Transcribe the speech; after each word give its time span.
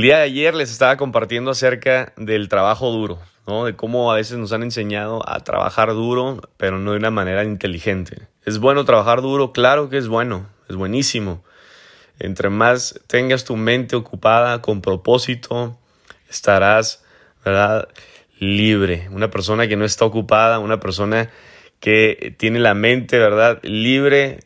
El 0.00 0.04
día 0.04 0.16
de 0.16 0.22
ayer 0.22 0.54
les 0.54 0.70
estaba 0.72 0.96
compartiendo 0.96 1.50
acerca 1.50 2.14
del 2.16 2.48
trabajo 2.48 2.90
duro, 2.90 3.18
¿no? 3.46 3.66
De 3.66 3.76
cómo 3.76 4.10
a 4.10 4.14
veces 4.14 4.38
nos 4.38 4.50
han 4.50 4.62
enseñado 4.62 5.22
a 5.28 5.40
trabajar 5.40 5.90
duro, 5.90 6.40
pero 6.56 6.78
no 6.78 6.92
de 6.92 6.96
una 6.96 7.10
manera 7.10 7.44
inteligente. 7.44 8.16
¿Es 8.46 8.60
bueno 8.60 8.86
trabajar 8.86 9.20
duro? 9.20 9.52
Claro 9.52 9.90
que 9.90 9.98
es 9.98 10.08
bueno, 10.08 10.48
es 10.70 10.76
buenísimo. 10.76 11.44
Entre 12.18 12.48
más 12.48 12.98
tengas 13.08 13.44
tu 13.44 13.56
mente 13.58 13.94
ocupada 13.94 14.62
con 14.62 14.80
propósito, 14.80 15.78
estarás, 16.30 17.04
¿verdad? 17.44 17.86
Libre. 18.38 19.06
Una 19.10 19.30
persona 19.30 19.68
que 19.68 19.76
no 19.76 19.84
está 19.84 20.06
ocupada, 20.06 20.60
una 20.60 20.80
persona 20.80 21.28
que 21.78 22.34
tiene 22.38 22.58
la 22.58 22.72
mente, 22.72 23.18
¿verdad? 23.18 23.60
Libre 23.64 24.38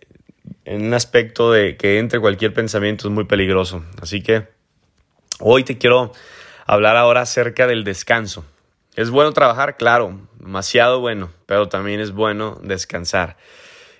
en 0.64 0.84
un 0.84 0.95
aspecto 0.95 1.52
de 1.52 1.77
que 1.77 2.00
entre 2.00 2.18
cualquier 2.18 2.52
pensamiento 2.52 3.06
es 3.06 3.14
muy 3.14 3.27
peligroso. 3.27 3.84
Así 4.02 4.20
que 4.20 4.53
hoy 5.41 5.65
te 5.65 5.79
quiero 5.79 6.12
hablar 6.66 6.97
ahora 6.97 7.23
acerca 7.23 7.66
del 7.66 7.84
descanso. 7.84 8.45
¿Es 8.97 9.11
bueno 9.11 9.33
trabajar? 9.33 9.77
Claro, 9.77 10.20
demasiado 10.38 11.01
bueno, 11.01 11.30
pero 11.47 11.69
también 11.69 12.01
es 12.01 12.12
bueno 12.12 12.60
descansar. 12.62 13.37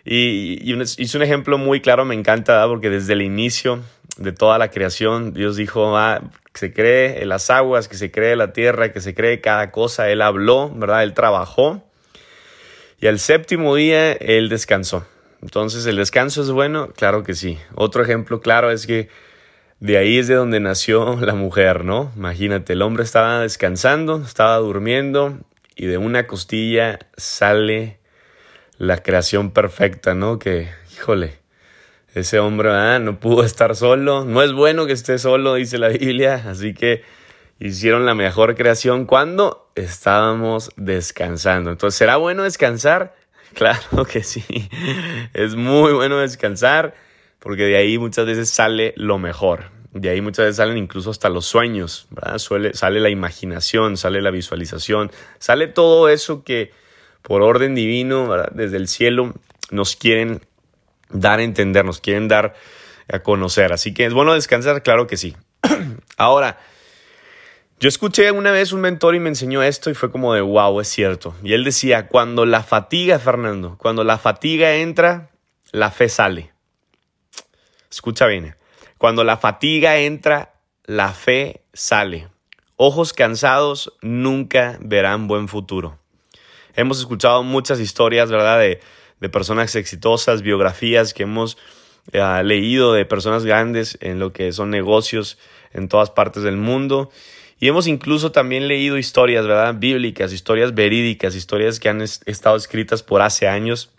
Y, 0.05 0.59
y 0.62 0.80
hice 0.83 1.16
un 1.16 1.23
ejemplo 1.23 1.59
muy 1.59 1.80
claro, 1.80 2.05
me 2.05 2.15
encanta, 2.15 2.66
porque 2.69 2.91
desde 2.91 3.15
el 3.15 3.23
inicio 3.23 3.83
de 4.16 4.33
toda 4.33 4.59
la 4.59 4.70
creación, 4.70 5.33
Dios 5.33 5.57
dijo, 5.57 5.97
ah, 5.97 6.20
que 6.52 6.59
se 6.59 6.73
cree 6.73 7.24
las 7.27 7.51
aguas, 7.51 7.88
que 7.88 7.96
se 7.96 8.10
cree 8.10 8.37
la 8.37 8.52
tierra, 8.52 8.93
que 8.93 9.01
se 9.01 9.15
cree 9.15 9.41
cada 9.41 9.71
cosa. 9.71 10.09
Él 10.10 10.23
habló, 10.23 10.71
¿verdad? 10.71 11.02
Él 11.02 11.15
trabajó. 11.15 11.82
Y 13.01 13.07
al 13.09 13.19
séptimo 13.19 13.74
día, 13.74 14.13
Él 14.13 14.48
descansó. 14.48 15.07
Entonces, 15.43 15.85
¿el 15.87 15.96
descanso 15.96 16.43
es 16.43 16.51
bueno? 16.51 16.88
Claro 16.96 17.23
que 17.24 17.35
sí. 17.35 17.59
Otro 17.74 18.02
ejemplo 18.02 18.41
claro 18.41 18.71
es 18.71 18.87
que 18.87 19.09
de 19.80 19.98
ahí 19.98 20.18
es 20.18 20.28
de 20.28 20.34
donde 20.34 20.60
nació 20.60 21.16
la 21.20 21.34
mujer, 21.34 21.84
¿no? 21.84 22.12
Imagínate, 22.16 22.74
el 22.74 22.82
hombre 22.82 23.04
estaba 23.04 23.40
descansando, 23.40 24.22
estaba 24.24 24.56
durmiendo 24.58 25.38
y 25.76 25.86
de 25.86 25.98
una 25.98 26.26
costilla 26.26 26.98
sale 27.16 27.98
la 28.78 29.02
creación 29.02 29.50
perfecta, 29.50 30.14
¿no? 30.14 30.38
Que, 30.38 30.68
híjole, 30.92 31.38
ese 32.14 32.38
hombre 32.38 32.70
ah, 32.70 32.98
no 33.00 33.18
pudo 33.18 33.45
estar 33.45 33.74
solo. 33.74 34.24
No 34.24 34.42
es 34.42 34.52
bueno 34.52 34.86
que 34.86 34.92
esté 34.92 35.18
solo, 35.18 35.54
dice 35.54 35.78
la 35.78 35.88
Biblia. 35.88 36.45
Así 36.46 36.72
que 36.72 37.02
hicieron 37.58 38.06
la 38.06 38.14
mejor 38.14 38.54
creación 38.54 39.04
cuando 39.04 39.70
estábamos 39.74 40.70
descansando. 40.76 41.70
Entonces, 41.70 41.98
¿será 41.98 42.16
bueno 42.16 42.42
descansar? 42.45 43.14
Claro 43.54 44.04
que 44.04 44.24
sí. 44.24 44.45
Es 45.32 45.54
muy 45.54 45.92
bueno 45.92 46.18
descansar 46.18 46.95
porque 47.45 47.64
de 47.64 47.76
ahí 47.76 47.98
muchas 47.98 48.24
veces 48.24 48.48
sale 48.48 48.95
lo 48.96 49.18
mejor. 49.18 49.70
De 49.92 50.09
ahí 50.09 50.20
muchas 50.23 50.46
veces 50.46 50.56
salen 50.56 50.78
incluso 50.78 51.10
hasta 51.10 51.28
los 51.28 51.45
sueños, 51.45 52.09
¿verdad? 52.10 52.38
Sale 52.38 53.01
la 53.01 53.10
imaginación, 53.10 53.98
sale 53.98 54.23
la 54.23 54.30
visualización, 54.30 55.12
sale 55.38 55.68
todo 55.68 56.09
eso 56.09 56.42
que 56.42 56.73
por 57.23 57.42
orden 57.42 57.74
divino, 57.74 58.34
desde 58.52 58.78
el 58.78 58.88
cielo, 58.88 59.34
nos 59.70 59.95
quieren 59.95 60.40
dar 61.10 61.38
a 61.38 61.42
entender, 61.42 61.84
nos 61.84 62.01
quieren 62.01 62.28
dar 62.28 62.54
a 63.12 63.18
conocer. 63.20 63.74
Así 63.74 63.92
que 63.92 64.06
es 64.06 64.14
bueno 64.14 64.32
descansar, 64.32 64.82
claro 64.82 65.06
que 65.06 65.19
sí. 65.19 65.36
Ahora, 66.16 66.58
yo 67.78 67.88
escuché 67.88 68.31
una 68.31 68.53
vez 68.53 68.72
un 68.72 68.81
mentor 68.81 69.14
y 69.14 69.20
me 69.20 69.28
enseñó 69.28 69.62
esto 69.62 69.91
y 69.91 69.94
fue 69.94 70.10
como 70.10 70.32
de 70.32 70.41
wow, 70.41 70.81
es 70.81 70.88
cierto. 70.88 71.34
Y 71.42 71.53
él 71.53 71.62
decía, 71.62 72.08
cuando 72.08 72.47
la 72.47 72.62
fatiga, 72.62 73.19
Fernando, 73.19 73.76
cuando 73.78 74.03
la 74.03 74.16
fatiga 74.16 74.76
entra, 74.76 75.30
la 75.72 75.90
fe 75.90 76.08
sale. 76.08 76.53
Escucha 77.94 78.27
bien, 78.27 78.56
cuando 78.99 79.22
la 79.22 79.37
fatiga 79.37 79.99
entra, 79.99 80.56
la 80.84 81.12
fe 81.12 81.62
sale. 81.75 82.27
Ojos 82.75 83.12
cansados 83.12 83.93
nunca 84.03 84.78
verán 84.81 85.28
buen 85.28 85.47
futuro. 85.47 85.97
Hemos 86.75 86.99
escuchado 86.99 87.44
muchas 87.44 87.78
historias, 87.78 88.32
¿verdad? 88.32 88.59
De, 88.59 88.81
personas 89.28 89.77
exitosas, 89.77 90.43
biografías 90.43 91.15
que 91.15 91.22
hemos 91.22 91.56
eh, 92.10 92.43
leído 92.43 92.93
de 92.94 93.05
personas 93.05 93.44
grandes 93.44 93.97
en 94.00 94.19
lo 94.19 94.32
que 94.32 94.50
son 94.50 94.71
negocios 94.71 95.38
en 95.72 95.88
todas 95.88 96.11
partes 96.11 96.43
del 96.43 96.56
mundo. 96.56 97.12
Y 97.61 97.69
hemos 97.69 97.87
incluso 97.87 98.32
también 98.32 98.66
leído 98.66 98.99
historias, 98.99 99.47
¿verdad? 99.47 99.72
Bíblicas, 99.78 100.32
historias 100.32 100.75
verídicas, 100.75 101.37
historias 101.37 101.78
que 101.78 101.91
han 101.91 102.03
estado 102.03 102.56
escritas 102.56 103.05
por 103.05 103.22
hace 103.22 103.47
años 103.47 103.93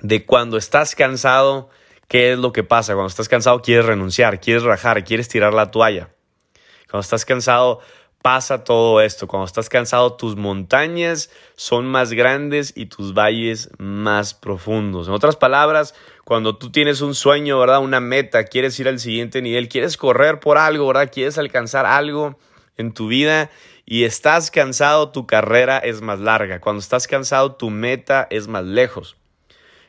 de 0.00 0.26
cuando 0.26 0.56
estás 0.56 0.96
cansado, 0.96 1.70
¿qué 2.12 2.32
es 2.32 2.38
lo 2.38 2.52
que 2.52 2.62
pasa? 2.62 2.92
Cuando 2.92 3.08
estás 3.08 3.26
cansado 3.26 3.62
quieres 3.62 3.86
renunciar, 3.86 4.38
quieres 4.38 4.64
rajar, 4.64 5.02
quieres 5.02 5.28
tirar 5.28 5.54
la 5.54 5.70
toalla. 5.70 6.10
Cuando 6.90 7.00
estás 7.00 7.24
cansado 7.24 7.80
pasa 8.20 8.64
todo 8.64 9.00
esto. 9.00 9.26
Cuando 9.26 9.46
estás 9.46 9.70
cansado, 9.70 10.12
tus 10.12 10.36
montañas 10.36 11.30
son 11.56 11.86
más 11.86 12.12
grandes 12.12 12.74
y 12.76 12.84
tus 12.84 13.14
valles 13.14 13.70
más 13.78 14.34
profundos. 14.34 15.08
En 15.08 15.14
otras 15.14 15.36
palabras, 15.36 15.94
cuando 16.26 16.58
tú 16.58 16.70
tienes 16.70 17.00
un 17.00 17.14
sueño, 17.14 17.58
¿verdad? 17.58 17.80
Una 17.80 18.00
meta, 18.00 18.44
quieres 18.44 18.78
ir 18.78 18.88
al 18.88 19.00
siguiente 19.00 19.40
nivel, 19.40 19.70
quieres 19.70 19.96
correr 19.96 20.38
por 20.38 20.58
algo, 20.58 20.86
¿verdad? 20.86 21.10
Quieres 21.10 21.38
alcanzar 21.38 21.86
algo 21.86 22.38
en 22.76 22.92
tu 22.92 23.08
vida 23.08 23.50
y 23.86 24.04
estás 24.04 24.50
cansado, 24.50 25.12
tu 25.12 25.26
carrera 25.26 25.78
es 25.78 26.02
más 26.02 26.20
larga. 26.20 26.60
Cuando 26.60 26.80
estás 26.80 27.06
cansado, 27.06 27.54
tu 27.54 27.70
meta 27.70 28.26
es 28.28 28.48
más 28.48 28.64
lejos. 28.64 29.16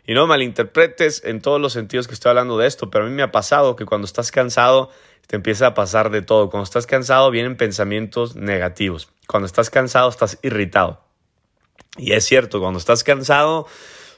Y 0.05 0.13
no 0.13 0.27
malinterpretes 0.27 1.23
en 1.23 1.41
todos 1.41 1.61
los 1.61 1.73
sentidos 1.73 2.07
que 2.07 2.13
estoy 2.13 2.29
hablando 2.29 2.57
de 2.57 2.67
esto, 2.67 2.89
pero 2.89 3.05
a 3.05 3.07
mí 3.07 3.13
me 3.13 3.23
ha 3.23 3.31
pasado 3.31 3.75
que 3.75 3.85
cuando 3.85 4.05
estás 4.05 4.31
cansado, 4.31 4.89
te 5.27 5.37
empieza 5.37 5.67
a 5.67 5.73
pasar 5.73 6.09
de 6.09 6.21
todo. 6.21 6.49
Cuando 6.49 6.65
estás 6.65 6.87
cansado 6.87 7.31
vienen 7.31 7.55
pensamientos 7.55 8.35
negativos. 8.35 9.09
Cuando 9.27 9.45
estás 9.45 9.69
cansado 9.69 10.09
estás 10.09 10.37
irritado. 10.41 11.01
Y 11.97 12.13
es 12.13 12.25
cierto, 12.25 12.59
cuando 12.59 12.79
estás 12.79 13.03
cansado, 13.03 13.67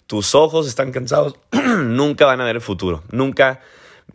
tus 0.07 0.33
ojos 0.33 0.67
están 0.67 0.91
cansados, 0.91 1.35
nunca 1.51 2.25
van 2.25 2.41
a 2.41 2.45
ver 2.45 2.55
el 2.55 2.61
futuro, 2.61 3.03
nunca 3.11 3.61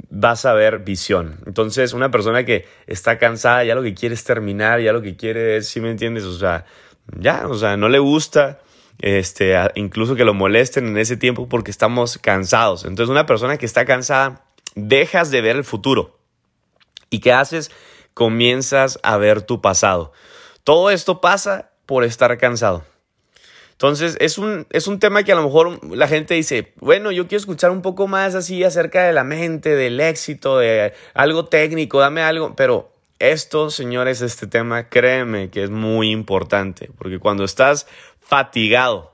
vas 0.09 0.47
a 0.47 0.55
ver 0.55 0.79
visión. 0.79 1.41
Entonces, 1.47 1.93
una 1.93 2.11
persona 2.11 2.45
que 2.45 2.67
está 2.87 3.19
cansada, 3.19 3.65
ya 3.65 3.75
lo 3.75 3.83
que 3.83 3.95
quiere 3.95 4.15
es 4.15 4.25
terminar, 4.25 4.81
ya 4.81 4.93
lo 4.93 5.03
que 5.03 5.17
quiere 5.17 5.59
es, 5.59 5.69
si 5.69 5.81
me 5.81 5.91
entiendes? 5.91 6.25
O 6.25 6.39
sea, 6.39 6.65
ya, 7.19 7.47
o 7.49 7.55
sea, 7.55 7.77
no 7.77 7.89
le 7.89 7.99
gusta 7.99 8.61
este, 9.01 9.57
incluso 9.75 10.15
que 10.15 10.25
lo 10.25 10.35
molesten 10.35 10.87
en 10.87 10.99
ese 10.99 11.17
tiempo 11.17 11.49
porque 11.49 11.71
estamos 11.71 12.19
cansados. 12.19 12.85
Entonces, 12.85 13.11
una 13.11 13.27
persona 13.27 13.57
que 13.57 13.67
está 13.67 13.85
cansada, 13.85 14.45
dejas 14.75 15.31
de 15.31 15.41
ver 15.41 15.57
el 15.57 15.65
futuro. 15.65 16.19
¿Y 17.09 17.21
qué 17.21 17.33
haces? 17.33 17.71
Comienzas 18.15 18.99
a 19.03 19.17
ver 19.17 19.43
tu 19.43 19.61
pasado. 19.61 20.13
Todo 20.65 20.91
esto 20.91 21.21
pasa 21.21 21.71
por 21.87 22.05
estar 22.05 22.37
cansado. 22.39 22.85
Entonces, 23.73 24.19
es 24.21 24.37
un, 24.37 24.67
es 24.71 24.87
un 24.87 24.99
tema 24.99 25.23
que 25.25 25.33
a 25.33 25.37
lo 25.37 25.43
mejor 25.43 25.97
la 25.97 26.07
gente 26.07 26.35
dice, 26.35 26.75
bueno, 26.81 27.13
yo 27.13 27.27
quiero 27.27 27.41
escuchar 27.41 27.71
un 27.71 27.81
poco 27.81 28.07
más 28.07 28.35
así 28.35 28.63
acerca 28.63 29.05
de 29.05 29.15
la 29.15 29.25
mente, 29.25 29.75
del 29.75 29.99
éxito, 30.01 30.59
de 30.59 30.93
algo 31.15 31.47
técnico, 31.47 31.99
dame 31.99 32.21
algo, 32.21 32.55
pero 32.55 32.93
esto, 33.21 33.71
señores, 33.71 34.21
este 34.21 34.47
tema, 34.47 34.89
créeme 34.89 35.51
que 35.51 35.63
es 35.63 35.71
muy 35.71 36.11
importante, 36.11 36.91
porque 36.99 37.19
cuando 37.19 37.45
estás 37.45 37.87
fatigado, 38.31 39.13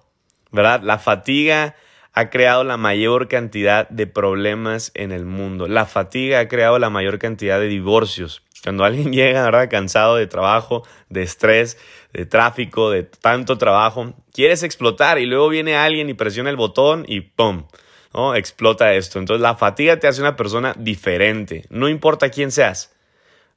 ¿verdad? 0.53 0.83
La 0.83 0.99
fatiga 0.99 1.75
ha 2.13 2.29
creado 2.29 2.65
la 2.65 2.77
mayor 2.77 3.29
cantidad 3.29 3.89
de 3.89 4.07
problemas 4.07 4.93
en 4.95 5.11
el 5.11 5.25
mundo. 5.25 5.67
La 5.69 5.87
fatiga 5.87 6.39
ha 6.41 6.49
creado 6.49 6.79
la 6.79 6.91
mayor 6.91 7.19
cantidad 7.19 7.59
de 7.59 7.67
divorcios. 7.67 8.43
Cuando 8.63 8.85
alguien 8.85 9.13
llega, 9.15 9.43
¿verdad? 9.43 9.71
Cansado 9.71 10.17
de 10.17 10.27
trabajo, 10.27 10.87
de 11.09 11.23
estrés, 11.23 11.79
de 12.13 12.27
tráfico, 12.27 12.91
de 12.91 13.05
tanto 13.05 13.57
trabajo, 13.57 14.13
quieres 14.35 14.63
explotar 14.63 15.19
y 15.19 15.25
luego 15.25 15.49
viene 15.49 15.77
alguien 15.77 16.11
y 16.11 16.15
presiona 16.15 16.51
el 16.51 16.57
botón 16.57 17.07
y 17.09 17.23
¡pum! 17.23 17.65
¿no? 18.13 18.35
Explota 18.35 18.93
esto. 18.93 19.19
Entonces 19.19 19.41
la 19.41 19.57
fatiga 19.57 19.99
te 19.99 20.09
hace 20.09 20.21
una 20.21 20.37
persona 20.37 20.75
diferente. 20.77 21.65
No 21.71 21.89
importa 21.89 22.29
quién 22.29 22.53
seas. 22.53 22.95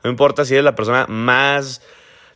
No 0.05 0.09
importa 0.09 0.45
si 0.45 0.53
eres 0.53 0.63
la 0.63 0.75
persona 0.75 1.05
más 1.07 1.81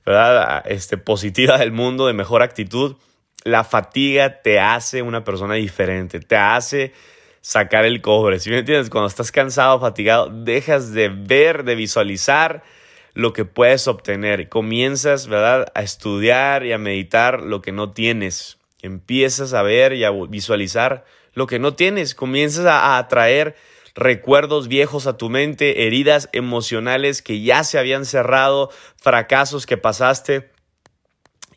¿verdad? 0.06 0.64
Este, 0.66 0.98
positiva 0.98 1.58
del 1.58 1.72
mundo, 1.72 2.08
de 2.08 2.14
mejor 2.14 2.42
actitud 2.42 2.98
la 3.44 3.64
fatiga 3.64 4.42
te 4.42 4.60
hace 4.60 5.02
una 5.02 5.24
persona 5.24 5.56
diferente, 5.56 6.20
te 6.20 6.36
hace 6.36 6.94
sacar 7.42 7.86
el 7.86 8.02
cobre. 8.02 8.40
Si 8.40 8.50
me 8.50 8.60
entiendes? 8.60 8.90
Cuando 8.90 9.08
estás 9.08 9.32
cansado, 9.32 9.80
fatigado, 9.80 10.30
dejas 10.30 10.94
de 10.94 11.10
ver, 11.10 11.64
de 11.64 11.76
visualizar 11.76 12.64
lo 13.14 13.34
que 13.34 13.46
puedes 13.46 13.88
obtener. 13.88 14.50
Comienzas, 14.50 15.28
¿verdad?, 15.28 15.72
a 15.76 15.84
estudiar 15.84 16.66
y 16.66 16.72
a 16.72 16.78
meditar 16.78 17.42
lo 17.42 17.62
que 17.62 17.72
no 17.72 17.92
tienes. 17.92 18.58
Empiezas 18.82 19.54
a 19.54 19.62
ver 19.62 19.94
y 19.94 20.04
a 20.04 20.12
visualizar 20.12 21.06
lo 21.34 21.48
que 21.48 21.60
no 21.60 21.74
tienes. 21.74 22.16
Comienzas 22.16 22.66
a 22.66 22.98
atraer 22.98 23.56
recuerdos 23.94 24.68
viejos 24.68 25.06
a 25.06 25.18
tu 25.18 25.30
mente, 25.30 25.86
heridas 25.86 26.30
emocionales 26.32 27.22
que 27.22 27.42
ya 27.42 27.64
se 27.64 27.78
habían 27.78 28.06
cerrado, 28.06 28.72
fracasos 28.98 29.66
que 29.66 29.78
pasaste. 29.78 30.50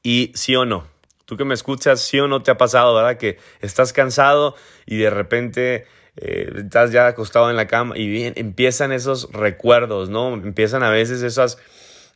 Y 0.03 0.33
sí 0.35 0.55
o 0.55 0.65
no, 0.65 0.87
Tú 1.27 1.37
que 1.37 1.45
me 1.45 1.55
escuchas, 1.55 2.01
sí 2.01 2.19
o 2.19 2.29
no 2.29 2.43
te 2.43 2.51
ha 2.51 2.57
pasado, 2.57 2.95
¿verdad? 2.95 3.19
Que 3.19 3.39
estás 3.61 3.93
cansado 3.93 4.57
y 4.87 4.97
de 4.97 5.11
repente 5.11 5.87
eh, 6.17 6.51
estás 6.57 6.93
ya 6.93 7.09
acostado 7.09 7.51
en 7.51 7.57
la 7.57 7.67
cama 7.67 7.99
y 7.99 8.09
bien, 8.09 8.33
empiezan 8.37 8.93
esos 8.93 9.31
recuerdos, 9.33 10.09
¿no? 10.09 10.33
Empiezan 10.33 10.83
a 10.83 10.91
veces 10.91 11.23
esas 11.23 11.59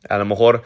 a 0.09 0.17
lo 0.19 0.25
mejor 0.25 0.63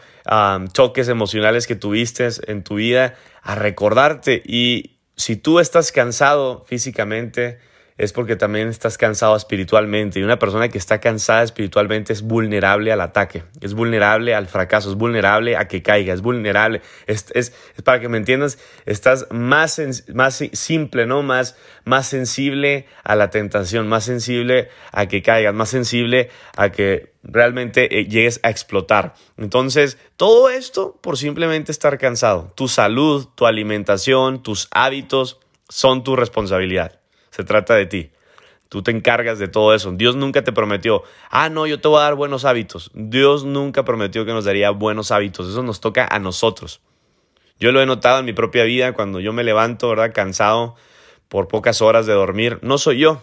choques 0.71 1.09
emocionales 1.09 1.67
que 1.67 1.75
tuviste 1.75 2.29
en 2.47 2.63
tu 2.63 2.75
vida, 2.75 3.15
a 3.41 3.55
recordarte. 3.55 4.41
Y 4.45 4.97
si 5.15 5.35
tú 5.35 5.59
estás 5.59 5.91
cansado 5.91 6.63
físicamente, 6.67 7.59
es 7.97 8.11
porque 8.11 8.35
también 8.35 8.67
estás 8.67 8.97
cansado 8.97 9.37
espiritualmente. 9.37 10.19
Y 10.19 10.23
una 10.23 10.37
persona 10.37 10.67
que 10.67 10.77
está 10.77 10.99
cansada 10.99 11.43
espiritualmente 11.43 12.11
es 12.11 12.23
vulnerable 12.23 12.91
al 12.91 12.99
ataque, 12.99 13.43
es 13.61 13.73
vulnerable 13.73 14.35
al 14.35 14.47
fracaso, 14.47 14.89
es 14.89 14.95
vulnerable 14.95 15.55
a 15.55 15.67
que 15.69 15.81
caiga, 15.81 16.13
es 16.13 16.21
vulnerable. 16.21 16.81
Es, 17.07 17.27
es, 17.33 17.53
para 17.85 18.01
que 18.01 18.09
me 18.09 18.17
entiendas, 18.17 18.59
estás 18.85 19.27
más, 19.31 19.81
más 20.13 20.43
simple, 20.51 21.05
¿no? 21.05 21.23
Más, 21.23 21.55
más 21.85 22.07
sensible 22.07 22.85
a 23.03 23.15
la 23.15 23.29
tentación, 23.29 23.87
más 23.87 24.03
sensible 24.03 24.69
a 24.91 25.05
que 25.05 25.21
caigas, 25.21 25.53
más 25.53 25.69
sensible 25.69 26.29
a 26.57 26.71
que 26.71 27.13
realmente 27.23 27.99
eh, 27.99 28.07
llegues 28.07 28.41
a 28.43 28.49
explotar. 28.49 29.13
Entonces, 29.37 29.97
todo 30.17 30.49
esto 30.49 30.99
por 31.01 31.17
simplemente 31.17 31.71
estar 31.71 31.97
cansado. 31.97 32.51
Tu 32.55 32.67
salud, 32.67 33.27
tu 33.35 33.45
alimentación, 33.45 34.43
tus 34.43 34.67
hábitos 34.71 35.39
son 35.69 36.03
tu 36.03 36.17
responsabilidad. 36.17 36.99
Se 37.35 37.43
trata 37.43 37.75
de 37.75 37.85
ti. 37.85 38.11
Tú 38.69 38.81
te 38.81 38.91
encargas 38.91 39.39
de 39.39 39.49
todo 39.49 39.75
eso. 39.75 39.91
Dios 39.91 40.15
nunca 40.15 40.45
te 40.45 40.53
prometió, 40.53 41.03
ah, 41.29 41.49
no, 41.49 41.67
yo 41.67 41.81
te 41.81 41.89
voy 41.89 41.99
a 41.99 42.03
dar 42.03 42.15
buenos 42.15 42.45
hábitos. 42.45 42.91
Dios 42.93 43.43
nunca 43.43 43.83
prometió 43.83 44.25
que 44.25 44.31
nos 44.31 44.45
daría 44.45 44.69
buenos 44.69 45.11
hábitos. 45.11 45.49
Eso 45.49 45.61
nos 45.61 45.81
toca 45.81 46.07
a 46.09 46.17
nosotros. 46.19 46.79
Yo 47.59 47.73
lo 47.73 47.81
he 47.81 47.85
notado 47.85 48.19
en 48.19 48.25
mi 48.25 48.31
propia 48.31 48.63
vida 48.63 48.93
cuando 48.93 49.19
yo 49.19 49.33
me 49.33 49.43
levanto, 49.43 49.89
¿verdad? 49.89 50.13
Cansado 50.13 50.75
por 51.27 51.49
pocas 51.49 51.81
horas 51.81 52.05
de 52.05 52.13
dormir. 52.13 52.59
No 52.61 52.77
soy 52.77 52.99
yo. 52.99 53.21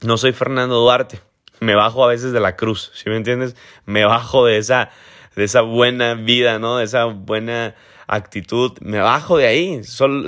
No 0.00 0.18
soy 0.18 0.32
Fernando 0.32 0.74
Duarte. 0.74 1.20
Me 1.60 1.76
bajo 1.76 2.04
a 2.04 2.08
veces 2.08 2.32
de 2.32 2.40
la 2.40 2.56
cruz, 2.56 2.90
¿sí 2.94 3.08
me 3.10 3.16
entiendes? 3.16 3.54
Me 3.86 4.04
bajo 4.04 4.44
de 4.44 4.58
esa, 4.58 4.90
de 5.36 5.44
esa 5.44 5.60
buena 5.60 6.14
vida, 6.14 6.58
¿no? 6.58 6.78
De 6.78 6.84
esa 6.84 7.04
buena 7.04 7.76
actitud, 8.08 8.72
me 8.80 8.98
bajo 8.98 9.36
de 9.36 9.46
ahí. 9.46 9.80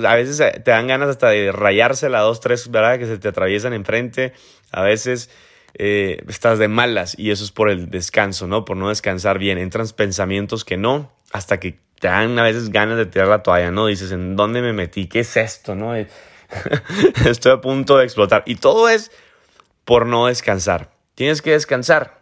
a 0.07 0.15
veces 0.15 0.39
eh, 0.41 0.61
te 0.65 0.71
dan 0.71 0.87
ganas 0.87 1.09
hasta 1.09 1.31
de 1.31 1.51
rayársela 1.51 2.21
dos, 2.21 2.41
tres, 2.41 2.71
¿verdad? 2.71 2.99
Que 2.99 3.07
se 3.07 3.19
te 3.19 3.29
atraviesan 3.29 3.73
enfrente. 3.73 4.35
A 4.71 4.83
veces 4.83 5.31
eh, 5.75 6.23
estás 6.29 6.59
de 6.59 6.69
malas 6.69 7.19
y 7.19 7.31
eso 7.31 7.43
es 7.43 7.51
por 7.51 7.71
el 7.71 7.91
descanso, 7.91 8.47
¿no? 8.47 8.65
Por 8.65 8.77
no 8.77 8.91
descansar 8.91 9.39
bien. 9.39 9.59
Entran 9.59 9.89
pensamientos 9.97 10.65
que 10.65 10.77
no, 10.77 11.11
hasta 11.33 11.59
que 11.59 11.81
te 11.99 12.09
dan 12.09 12.39
a 12.39 12.43
veces 12.43 12.71
ganas 12.71 12.99
de 12.99 13.07
tirar 13.07 13.29
la 13.29 13.43
toalla, 13.43 13.71
¿no? 13.71 13.87
Dices, 13.87 14.13
¿en 14.13 14.37
dónde 14.37 14.61
me 14.61 14.73
metí? 14.73 15.07
¿Qué 15.07 15.21
es 15.21 15.37
esto, 15.37 15.75
no? 15.75 15.95
Estoy 17.25 17.53
a 17.53 17.61
punto 17.61 17.97
de 17.97 18.05
explotar. 18.05 18.43
Y 18.47 18.57
todo 18.57 18.89
es 18.89 19.11
por 19.85 20.07
no 20.07 20.27
descansar. 20.27 20.91
Tienes 21.15 21.43
que 21.43 21.53
descansar. 21.53 22.20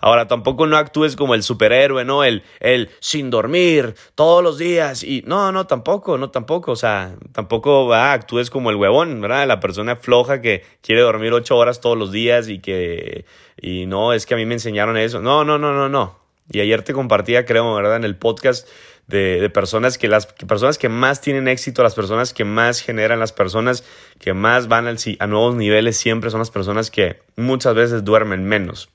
Ahora, 0.00 0.26
tampoco 0.26 0.66
no 0.66 0.78
actúes 0.78 1.14
como 1.14 1.34
el 1.34 1.42
superhéroe, 1.42 2.06
¿no? 2.06 2.24
El, 2.24 2.42
el 2.60 2.88
sin 3.00 3.28
dormir 3.28 3.94
todos 4.14 4.42
los 4.42 4.56
días. 4.56 5.04
Y 5.04 5.22
no, 5.26 5.52
no, 5.52 5.66
tampoco, 5.66 6.16
no, 6.16 6.30
tampoco. 6.30 6.72
O 6.72 6.76
sea, 6.76 7.16
tampoco 7.32 7.92
actúes 7.92 8.48
como 8.48 8.70
el 8.70 8.76
huevón, 8.76 9.20
¿verdad? 9.20 9.46
La 9.46 9.60
persona 9.60 9.96
floja 9.96 10.40
que 10.40 10.64
quiere 10.80 11.02
dormir 11.02 11.34
ocho 11.34 11.56
horas 11.56 11.80
todos 11.80 11.98
los 11.98 12.12
días 12.12 12.48
y 12.48 12.60
que, 12.60 13.26
y 13.60 13.84
no, 13.84 14.14
es 14.14 14.24
que 14.24 14.32
a 14.34 14.36
mí 14.38 14.46
me 14.46 14.54
enseñaron 14.54 14.96
eso. 14.96 15.20
No, 15.20 15.44
no, 15.44 15.58
no, 15.58 15.74
no, 15.74 15.90
no. 15.90 16.18
Y 16.50 16.60
ayer 16.60 16.82
te 16.82 16.94
compartía, 16.94 17.44
creo, 17.44 17.74
¿verdad? 17.74 17.96
En 17.96 18.04
el 18.04 18.16
podcast 18.16 18.66
de, 19.06 19.38
de, 19.40 19.50
personas 19.50 19.98
que 19.98 20.08
las 20.08 20.26
personas 20.26 20.78
que 20.78 20.88
más 20.88 21.20
tienen 21.20 21.46
éxito, 21.46 21.82
las 21.82 21.94
personas 21.94 22.32
que 22.32 22.44
más 22.44 22.80
generan, 22.80 23.20
las 23.20 23.32
personas 23.32 23.84
que 24.18 24.32
más 24.32 24.66
van 24.66 24.86
al, 24.86 24.96
a 25.18 25.26
nuevos 25.26 25.56
niveles 25.56 25.98
siempre 25.98 26.30
son 26.30 26.38
las 26.38 26.50
personas 26.50 26.90
que 26.90 27.20
muchas 27.36 27.74
veces 27.74 28.04
duermen 28.04 28.44
menos. 28.44 28.88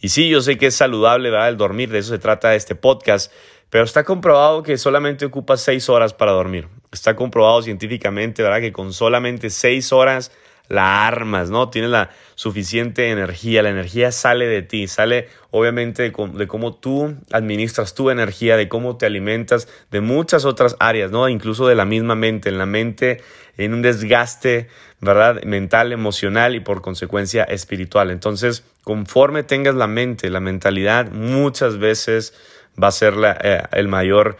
Y 0.00 0.08
sí, 0.08 0.28
yo 0.28 0.40
sé 0.40 0.56
que 0.56 0.66
es 0.66 0.74
saludable, 0.74 1.30
¿verdad? 1.30 1.48
El 1.48 1.56
dormir, 1.56 1.90
de 1.90 1.98
eso 1.98 2.10
se 2.10 2.18
trata 2.18 2.54
este 2.54 2.74
podcast, 2.74 3.32
pero 3.68 3.84
está 3.84 4.04
comprobado 4.04 4.62
que 4.62 4.78
solamente 4.78 5.26
ocupas 5.26 5.60
seis 5.60 5.88
horas 5.88 6.14
para 6.14 6.32
dormir. 6.32 6.68
Está 6.90 7.14
comprobado 7.14 7.62
científicamente, 7.62 8.42
¿verdad? 8.42 8.60
Que 8.60 8.72
con 8.72 8.92
solamente 8.92 9.50
seis 9.50 9.92
horas 9.92 10.32
la 10.70 11.06
armas, 11.06 11.50
¿no? 11.50 11.68
Tienes 11.68 11.90
la 11.90 12.10
suficiente 12.36 13.10
energía, 13.10 13.62
la 13.62 13.70
energía 13.70 14.12
sale 14.12 14.46
de 14.46 14.62
ti, 14.62 14.86
sale 14.86 15.28
obviamente 15.50 16.04
de, 16.04 16.46
cómo 16.46 16.74
tú 16.76 17.16
administras 17.32 17.92
tu 17.94 18.08
energía, 18.08 18.56
de 18.56 18.68
cómo 18.68 18.96
te 18.96 19.04
alimentas, 19.04 19.66
de 19.90 20.00
muchas 20.00 20.44
otras 20.44 20.76
áreas, 20.78 21.10
¿no? 21.10 21.28
Incluso 21.28 21.66
de 21.66 21.74
la 21.74 21.84
misma 21.84 22.14
mente, 22.14 22.50
en 22.50 22.58
la 22.58 22.66
mente, 22.66 23.20
en 23.58 23.74
un 23.74 23.82
desgaste, 23.82 24.68
¿verdad? 25.00 25.42
Mental, 25.42 25.92
emocional 25.92 26.54
y 26.54 26.60
por 26.60 26.82
consecuencia 26.82 27.42
espiritual. 27.42 28.12
Entonces, 28.12 28.64
conforme 28.84 29.42
tengas 29.42 29.74
la 29.74 29.88
mente, 29.88 30.30
la 30.30 30.40
mentalidad, 30.40 31.10
muchas 31.10 31.78
veces 31.78 32.32
va 32.80 32.88
a 32.88 32.92
ser 32.92 33.14
eh, 33.42 33.62
el 33.72 33.88
mayor 33.88 34.36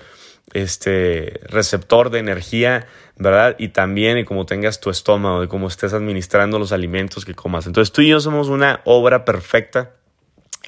este, 0.52 1.40
receptor 1.48 2.10
de 2.10 2.20
energía, 2.20 2.86
¿verdad? 3.20 3.54
Y 3.58 3.68
también 3.68 4.16
de 4.16 4.24
cómo 4.24 4.46
tengas 4.46 4.80
tu 4.80 4.88
estómago, 4.88 5.42
de 5.42 5.48
cómo 5.48 5.68
estés 5.68 5.92
administrando 5.92 6.58
los 6.58 6.72
alimentos 6.72 7.26
que 7.26 7.34
comas. 7.34 7.66
Entonces 7.66 7.92
tú 7.92 8.00
y 8.00 8.08
yo 8.08 8.18
somos 8.18 8.48
una 8.48 8.80
obra 8.84 9.26
perfecta 9.26 9.94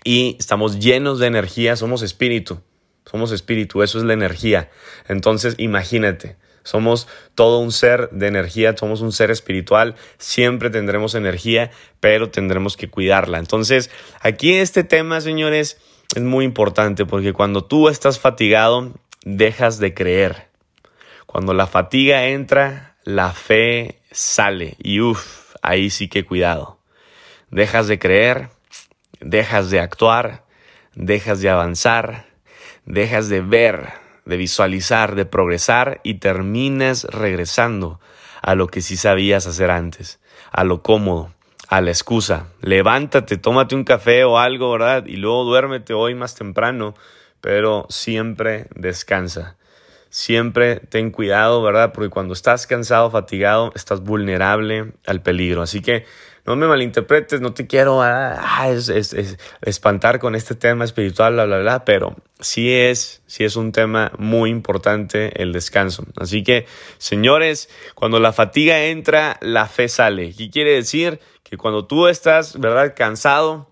y 0.05 0.37
estamos 0.39 0.79
llenos 0.79 1.19
de 1.19 1.29
energía, 1.29 1.77
somos 1.77 2.03
espíritu, 2.03 2.61
somos 3.11 3.33
espíritu, 3.33 3.83
eso 3.83 3.99
es 3.99 4.05
la 4.05 4.13
energía. 4.13 4.71
Entonces 5.09 5.55
imagínate, 5.57 6.37
somos 6.63 7.09
todo 7.35 7.59
un 7.59 7.73
ser 7.73 8.11
de 8.11 8.27
energía, 8.27 8.77
somos 8.77 9.01
un 9.01 9.13
ser 9.13 9.31
espiritual, 9.31 9.95
siempre 10.19 10.69
tendremos 10.69 11.15
energía, 11.15 11.71
pero 12.01 12.29
tendremos 12.29 12.77
que 12.77 12.91
cuidarla. 12.91 13.39
Entonces 13.39 13.91
aquí 14.21 14.53
este 14.53 14.85
tema, 14.85 15.23
señores, 15.23 15.79
es 16.15 16.23
muy 16.23 16.45
importante 16.45 17.07
porque 17.07 17.33
cuando 17.33 17.65
tú 17.65 17.89
estás 17.89 18.19
fatigado, 18.19 18.93
dejas 19.25 19.79
de 19.79 19.95
creer. 19.95 20.52
Cuando 21.33 21.55
la 21.55 21.67
fatiga 21.67 22.27
entra, 22.27 22.97
la 23.05 23.33
fe 23.33 24.03
sale. 24.11 24.77
Y 24.79 25.01
uff, 25.01 25.55
ahí 25.63 25.89
sí 25.89 26.09
que 26.09 26.27
cuidado. 26.27 26.79
Dejas 27.51 27.89
de 27.89 27.99
creer, 27.99 28.51
dejas 29.19 29.71
de 29.71 29.81
actuar, 29.81 30.45
dejas 30.95 31.41
de 31.41 31.49
avanzar, 31.49 32.27
dejas 32.85 33.31
de 33.31 33.41
ver, 33.41 33.95
de 34.27 34.37
visualizar, 34.37 35.15
de 35.15 35.25
progresar 35.25 36.03
y 36.03 36.19
terminas 36.19 37.05
regresando 37.05 37.99
a 38.43 38.55
lo 38.55 38.67
que 38.67 38.83
sí 38.83 38.99
sabías 38.99 39.47
hacer 39.47 39.71
antes, 39.71 40.21
a 40.51 40.65
lo 40.65 40.83
cómodo, 40.83 41.33
a 41.69 41.81
la 41.81 41.93
excusa. 41.93 42.49
Levántate, 42.61 43.39
tómate 43.39 43.75
un 43.75 43.85
café 43.85 44.25
o 44.25 44.37
algo, 44.37 44.71
¿verdad? 44.71 45.07
Y 45.07 45.17
luego 45.17 45.45
duérmete 45.45 45.95
hoy 45.95 46.15
más 46.15 46.35
temprano 46.35 46.93
pero 47.43 47.87
siempre 47.91 48.69
descansa. 48.75 49.57
Siempre 50.13 50.77
ten 50.77 51.11
cuidado, 51.11 51.63
¿verdad? 51.63 51.95
Porque 51.95 52.11
cuando 52.11 52.35
estás 52.35 52.67
cansado, 52.67 53.11
fatigado, 53.11 53.73
estás 53.75 54.03
vulnerable 54.03 54.93
al 55.07 55.23
peligro. 55.23 55.63
Así 55.63 55.81
que 55.81 56.05
no 56.45 56.55
me 56.55 56.67
malinterpretes, 56.67 57.41
no 57.41 57.55
te 57.55 57.67
quiero 57.67 58.03
ah, 58.03 58.37
ah, 58.39 58.69
espantar 59.63 60.19
con 60.19 60.35
este 60.35 60.55
tema 60.55 60.85
espiritual, 60.85 61.33
bla, 61.33 61.47
bla, 61.47 61.61
bla, 61.61 61.85
pero 61.87 62.15
sí 62.41 62.75
es, 62.75 63.23
sí 63.27 63.45
es 63.45 63.57
un 63.57 63.73
tema 63.73 64.13
muy 64.19 64.51
importante 64.51 65.41
el 65.43 65.51
descanso. 65.51 66.05
Así 66.17 66.43
que, 66.43 66.67
señores, 66.99 67.71
cuando 67.95 68.21
la 68.21 68.35
fatiga 68.35 68.85
entra, 68.85 69.39
la 69.41 69.65
fe 69.65 69.89
sale. 69.89 70.35
¿Qué 70.35 70.51
quiere 70.51 70.75
decir? 70.75 71.21
Que 71.43 71.57
cuando 71.57 71.87
tú 71.87 72.07
estás, 72.07 72.61
¿verdad? 72.61 72.93
Cansado, 72.95 73.71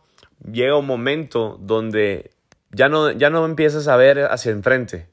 llega 0.51 0.75
un 0.75 0.87
momento 0.87 1.59
donde 1.61 2.31
ya 2.71 2.89
no, 2.89 3.11
ya 3.11 3.29
no 3.29 3.45
empiezas 3.45 3.89
a 3.89 3.97
ver 3.97 4.21
hacia 4.31 4.53
enfrente, 4.53 5.10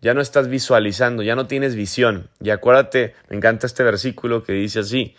ya 0.00 0.14
no 0.14 0.20
estás 0.20 0.48
visualizando, 0.48 1.22
ya 1.22 1.36
no 1.36 1.46
tienes 1.46 1.74
visión. 1.74 2.28
Y 2.40 2.50
acuérdate, 2.50 3.14
me 3.28 3.36
encanta 3.36 3.66
este 3.66 3.82
versículo 3.82 4.42
que 4.42 4.52
dice 4.52 4.80
así, 4.80 5.14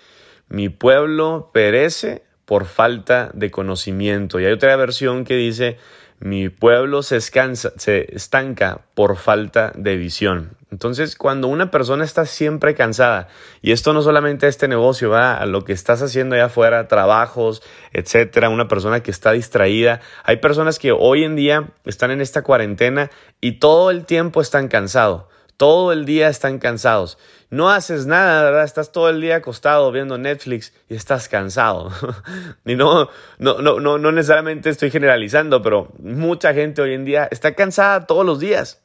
mi 0.49 0.69
pueblo 0.69 1.51
perece 1.53 2.23
por 2.45 2.65
falta 2.65 3.31
de 3.33 3.51
conocimiento. 3.51 4.39
Y 4.39 4.45
hay 4.45 4.51
otra 4.51 4.75
versión 4.75 5.23
que 5.23 5.35
dice, 5.35 5.77
mi 6.21 6.49
pueblo 6.49 7.01
se, 7.01 7.19
se 7.19 8.15
estanca 8.15 8.81
por 8.93 9.17
falta 9.17 9.71
de 9.75 9.97
visión. 9.97 10.55
Entonces, 10.69 11.15
cuando 11.15 11.47
una 11.47 11.71
persona 11.71 12.05
está 12.05 12.25
siempre 12.25 12.75
cansada, 12.75 13.27
y 13.61 13.71
esto 13.71 13.91
no 13.91 14.03
solamente 14.03 14.47
este 14.47 14.67
negocio, 14.67 15.09
va 15.09 15.33
a 15.33 15.45
lo 15.47 15.65
que 15.65 15.73
estás 15.73 16.01
haciendo 16.03 16.35
allá 16.35 16.45
afuera, 16.45 16.87
trabajos, 16.87 17.63
etcétera, 17.91 18.49
una 18.49 18.67
persona 18.67 19.01
que 19.01 19.11
está 19.11 19.31
distraída. 19.31 19.99
Hay 20.23 20.37
personas 20.37 20.77
que 20.77 20.91
hoy 20.91 21.23
en 21.23 21.35
día 21.35 21.71
están 21.85 22.11
en 22.11 22.21
esta 22.21 22.43
cuarentena 22.43 23.09
y 23.41 23.53
todo 23.53 23.89
el 23.89 24.05
tiempo 24.05 24.41
están 24.41 24.67
cansados. 24.67 25.23
Todo 25.61 25.91
el 25.91 26.05
día 26.05 26.27
están 26.27 26.57
cansados. 26.57 27.19
No 27.51 27.69
haces 27.69 28.07
nada, 28.07 28.45
¿verdad? 28.45 28.63
Estás 28.63 28.91
todo 28.91 29.11
el 29.11 29.21
día 29.21 29.35
acostado 29.35 29.91
viendo 29.91 30.17
Netflix 30.17 30.73
y 30.89 30.95
estás 30.95 31.29
cansado. 31.29 31.91
y 32.65 32.73
no, 32.73 33.11
no, 33.37 33.59
no, 33.61 33.79
no, 33.79 33.99
no 33.99 34.11
necesariamente 34.11 34.71
estoy 34.71 34.89
generalizando, 34.89 35.61
pero 35.61 35.93
mucha 35.99 36.55
gente 36.55 36.81
hoy 36.81 36.95
en 36.95 37.05
día 37.05 37.27
está 37.29 37.53
cansada 37.53 38.07
todos 38.07 38.25
los 38.25 38.39
días. 38.39 38.81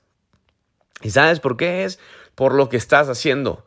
¿Y 1.01 1.13
sabes 1.13 1.41
por 1.41 1.57
qué 1.57 1.85
es? 1.85 1.99
Por 2.35 2.53
lo 2.53 2.69
que 2.69 2.77
estás 2.77 3.09
haciendo. 3.09 3.65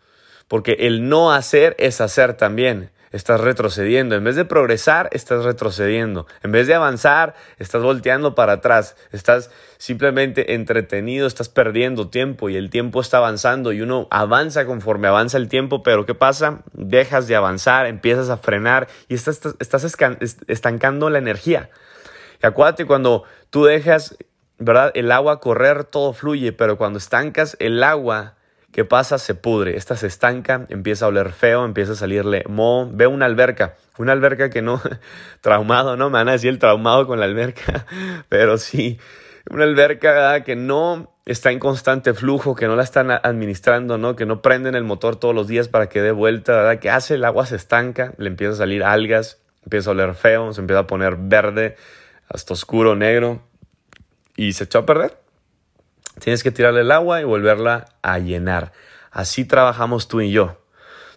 Porque 0.48 0.74
el 0.82 1.10
no 1.10 1.34
hacer 1.34 1.76
es 1.80 2.02
hacer 2.02 2.36
también. 2.36 2.92
Estás 3.12 3.42
retrocediendo. 3.42 4.16
En 4.16 4.24
vez 4.24 4.36
de 4.36 4.46
progresar, 4.46 5.10
estás 5.12 5.44
retrocediendo. 5.44 6.28
En 6.44 6.52
vez 6.52 6.68
de 6.68 6.76
avanzar, 6.76 7.36
estás 7.58 7.82
volteando 7.82 8.36
para 8.36 8.54
atrás. 8.54 8.96
Estás 9.12 9.52
simplemente 9.78 10.54
entretenido, 10.54 11.26
estás 11.26 11.50
perdiendo 11.50 12.10
tiempo 12.10 12.50
y 12.50 12.58
el 12.58 12.70
tiempo 12.70 13.00
está 13.02 13.18
avanzando 13.18 13.72
y 13.72 13.82
uno 13.82 14.08
avanza 14.12 14.66
conforme 14.66 15.08
avanza 15.08 15.38
el 15.38 15.48
tiempo, 15.48 15.84
pero 15.84 16.06
¿qué 16.06 16.14
pasa? 16.14 16.64
Dejas 16.74 17.28
de 17.28 17.36
avanzar, 17.36 17.86
empiezas 17.86 18.30
a 18.30 18.38
frenar 18.38 18.88
y 19.08 19.16
estás, 19.16 19.42
estancando 20.48 21.10
la 21.10 21.18
energía. 21.18 21.70
Acuérdate, 22.42 22.86
cuando 22.86 23.24
tú 23.50 23.66
dejas, 23.66 24.18
¿verdad? 24.58 24.92
El 24.96 25.12
agua 25.12 25.40
correr, 25.40 25.86
todo 25.86 26.14
fluye, 26.14 26.52
pero 26.52 26.78
cuando 26.78 27.00
estancas 27.00 27.56
el 27.60 27.82
agua, 27.84 28.36
¿Qué 28.72 28.86
pasa? 28.86 29.18
Se 29.18 29.34
pudre, 29.34 29.78
esta 29.78 29.96
se 29.96 30.08
estanca, 30.08 30.66
empieza 30.70 31.06
a 31.06 31.08
oler 31.08 31.32
feo, 31.32 31.66
empieza 31.66 31.94
a 31.94 31.96
salirle 31.96 32.44
moho. 32.48 32.90
Ve 32.92 33.08
una 33.08 33.26
alberca, 33.26 33.76
una 33.98 34.12
alberca 34.12 34.50
que 34.50 34.62
no, 34.62 34.80
traumado, 35.42 35.98
¿no? 35.98 36.10
Me 36.10 36.20
van 36.20 36.30
a 36.30 36.34
decir 36.34 36.50
el 36.50 36.60
traumado 36.60 37.08
con 37.08 37.20
la 37.20 37.26
alberca, 37.26 37.86
pero 38.30 38.58
sí, 38.58 39.00
una 39.50 39.64
alberca 39.64 40.44
que 40.44 40.56
no 40.56 41.16
está 41.26 41.52
en 41.52 41.60
constante 41.60 42.14
flujo, 42.14 42.56
que 42.56 42.68
no 42.68 42.76
la 42.76 42.84
están 42.84 43.10
administrando, 43.12 43.98
¿no? 43.98 44.16
Que 44.16 44.28
no 44.28 44.42
prenden 44.42 44.76
el 44.76 44.84
motor 44.84 45.16
todos 45.16 45.34
los 45.34 45.48
días 45.48 45.68
para 45.68 45.90
que 45.90 46.02
dé 46.02 46.12
vuelta, 46.12 46.54
¿verdad? 46.54 46.80
¿Qué 46.80 46.92
hace? 46.92 47.16
El 47.16 47.26
agua 47.26 47.48
se 47.48 47.56
estanca, 47.56 48.14
le 48.18 48.28
empieza 48.30 48.54
a 48.54 48.58
salir 48.58 48.84
algas, 48.84 49.42
empieza 49.64 49.90
a 49.90 49.94
oler 49.94 50.14
feo, 50.14 50.54
se 50.54 50.62
empieza 50.62 50.82
a 50.82 50.88
poner 50.88 51.18
verde, 51.18 51.76
hasta 52.28 52.54
oscuro, 52.54 52.96
negro, 52.96 53.42
y 54.36 54.54
se 54.54 54.66
echó 54.66 54.80
a 54.80 54.86
perder. 54.86 55.18
Tienes 56.20 56.44
que 56.44 56.52
tirarle 56.52 56.82
el 56.82 56.92
agua 56.92 57.22
y 57.22 57.24
volverla 57.24 57.86
a 58.02 58.20
llenar. 58.20 58.72
Así 59.12 59.46
trabajamos 59.46 60.08
tú 60.08 60.22
y 60.22 60.32
yo. 60.32 60.58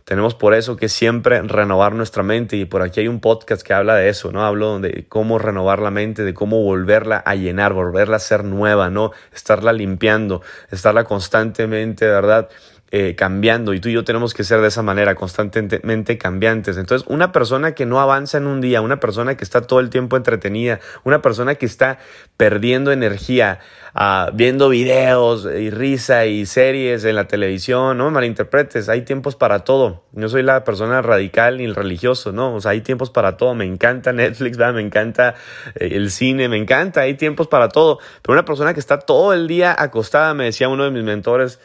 Tenemos 0.05 0.35
por 0.35 0.55
eso 0.55 0.77
que 0.77 0.89
siempre 0.89 1.41
renovar 1.43 1.95
nuestra 1.95 2.25
mente 2.25 2.57
y 2.57 2.65
por 2.65 2.83
aquí 2.83 3.01
hay 3.01 3.09
un 3.09 3.21
podcast 3.21 3.63
que 3.63 3.73
habla 3.73 3.95
de 3.95 4.09
eso, 4.09 4.33
¿no? 4.33 4.45
Hablo 4.45 4.81
de 4.81 5.07
cómo 5.09 5.39
renovar 5.39 5.79
la 5.79 5.93
mente, 5.93 6.25
de 6.25 6.35
cómo 6.35 6.63
volverla 6.63 7.19
a 7.19 7.37
llenar, 7.37 7.73
volverla 7.73 8.17
a 8.17 8.21
ser 8.21 8.43
nueva, 8.43 8.91
¿no? 8.91 9.13
Estarla 9.33 9.73
limpiando, 9.73 10.43
estarla 10.73 11.05
constantemente, 11.05 12.07
¿verdad? 12.07 12.49
Eh, 12.95 13.15
cambiando 13.15 13.73
y 13.73 13.81
tú 13.81 13.89
y 13.89 13.95
yo 13.95 14.05
tenemos 14.05 14.35
que 14.35 14.45
ser 14.45 14.61
de 14.61 14.69
esa 14.69 14.83
manera, 14.83 15.15
constantemente 15.15 16.19
cambiantes. 16.19 16.77
Entonces, 16.77 17.09
una 17.09 17.33
persona 17.33 17.73
que 17.73 17.87
no 17.87 18.03
avanza 18.03 18.37
en 18.37 18.47
un 18.47 18.61
día, 18.61 18.83
una 18.83 19.01
persona 19.01 19.35
que 19.35 19.45
está 19.45 19.63
todo 19.63 19.81
el 19.81 19.89
tiempo 19.89 20.19
entretenida, 20.19 20.79
una 21.03 21.23
persona 21.23 21.55
que 21.55 21.65
está 21.65 22.01
perdiendo 22.37 22.93
energía, 22.93 23.61
uh, 23.95 24.31
viendo 24.35 24.69
videos 24.69 25.47
y 25.47 25.71
risa 25.71 26.27
y 26.27 26.45
series 26.45 27.07
en 27.07 27.17
la 27.17 27.27
televisión, 27.27 27.97
no 27.97 28.05
me 28.05 28.11
malinterpretes, 28.11 28.91
hay 28.91 29.07
tiempos 29.07 29.37
para 29.37 29.61
todo. 29.61 30.05
Yo 30.13 30.29
soy 30.29 30.43
la 30.43 30.63
persona 30.63 31.01
radical 31.01 31.57
ni 31.57 31.65
el 31.65 31.75
religioso, 31.75 32.31
¿no? 32.31 32.55
O 32.55 32.61
sea, 32.61 32.73
hay 32.73 32.83
tiempos 32.83 33.09
para 33.09 33.39
todo. 33.39 33.55
Me 33.55 33.65
encanta 33.65 34.13
Netflix, 34.13 34.59
me 34.59 34.83
encanta 34.83 35.35
eh, 35.77 35.93
el 35.93 36.11
cine, 36.11 36.47
me 36.51 36.59
encanta, 36.59 37.01
hay 37.01 37.15
tiempos 37.15 37.49
para 37.49 37.71
todo. 37.71 38.01
Pero 38.21 38.35
una 38.35 38.45
persona 38.45 38.75
que 38.75 38.81
está 38.81 38.99
todo 38.99 39.33
el 39.33 39.49
día 39.49 39.75
acostada, 39.79 40.35
me 40.35 40.45
decía 40.45 40.69
uno 40.69 40.85
de 40.85 40.91
mis 40.91 41.05
mentores, 41.05 41.59